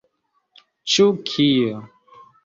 Ĉu 0.93 1.05
kio? 1.31 1.83